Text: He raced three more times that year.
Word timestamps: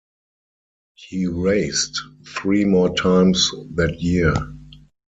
He 0.95 1.27
raced 1.27 2.01
three 2.25 2.65
more 2.65 2.91
times 2.95 3.51
that 3.75 3.97
year. 4.01 4.33